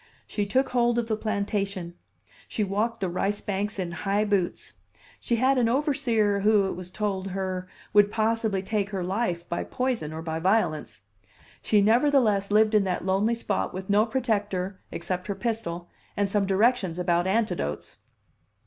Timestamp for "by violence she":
10.23-11.83